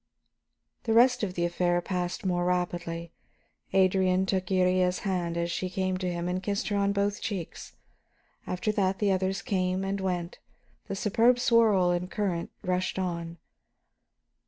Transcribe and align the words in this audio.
The 0.85 0.95
rest 0.95 1.21
of 1.21 1.35
the 1.35 1.45
affair 1.45 1.79
passed 1.79 2.25
more 2.25 2.43
rapidly. 2.43 3.11
Adrian 3.71 4.25
took 4.25 4.47
Iría's 4.47 5.01
hands 5.05 5.37
as 5.37 5.51
she 5.51 5.69
came 5.69 5.95
to 5.99 6.11
him 6.11 6.27
and 6.27 6.41
kissed 6.41 6.69
her 6.69 6.75
on 6.75 6.91
both 6.91 7.21
cheeks. 7.21 7.75
After 8.47 8.71
that 8.71 8.97
the 8.97 9.11
others 9.11 9.43
came 9.43 9.83
and 9.83 10.01
went, 10.01 10.39
the 10.87 10.95
superb 10.95 11.37
swirl 11.37 11.91
and 11.91 12.09
current 12.09 12.49
rushed 12.63 12.97
on. 12.97 13.37